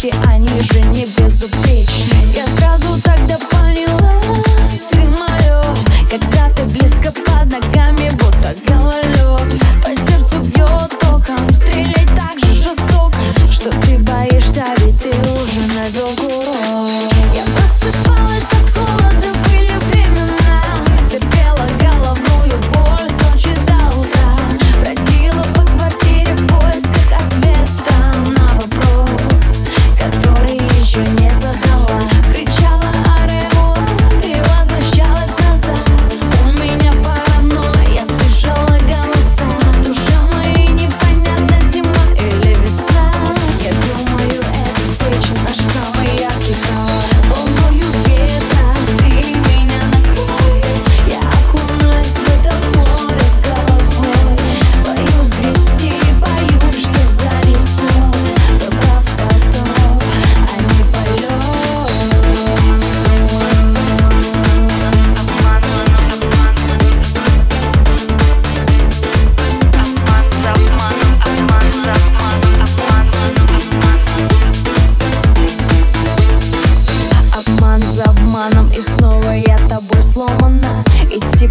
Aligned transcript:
Geh 0.00 0.12
ein 0.26 0.39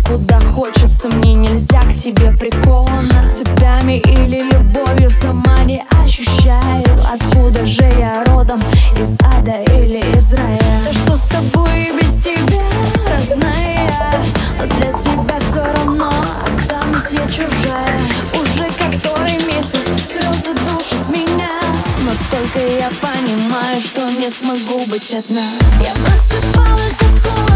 куда 0.09 0.39
хочется 0.39 1.07
Мне 1.07 1.33
нельзя 1.35 1.81
к 1.81 1.93
тебе 1.95 2.31
прикована 2.31 3.29
цепями 3.29 3.99
или 3.99 4.41
любовью 4.51 5.09
Сама 5.09 5.59
не 5.63 5.85
ощущаю, 6.03 6.83
откуда 7.07 7.65
же 7.65 7.83
я 7.97 8.23
родом 8.25 8.59
Из 8.97 9.15
ада 9.37 9.61
или 9.73 9.99
Израиля? 10.17 10.39
рая 10.47 10.81
Да 10.85 10.93
что 10.93 11.17
с 11.17 11.29
тобой 11.29 11.83
и 11.83 11.91
без 11.91 12.13
тебя, 12.23 12.65
разная. 13.07 13.89
Но 14.57 14.65
для 14.65 14.93
тебя 14.97 15.39
все 15.39 15.63
равно 15.75 16.11
останусь 16.45 17.11
я 17.11 17.27
чужая 17.27 17.99
Уже 18.33 18.65
который 18.77 19.37
месяц 19.45 19.85
слезы 20.11 20.53
душат 20.53 21.07
меня 21.09 21.49
Но 22.03 22.11
только 22.31 22.59
я 22.59 22.89
понимаю, 23.01 23.79
что 23.79 24.09
не 24.09 24.29
смогу 24.29 24.85
быть 24.87 25.13
одна 25.13 25.47
Я 25.81 25.93
просыпалась 25.93 26.93
от 26.93 27.27
холода 27.27 27.48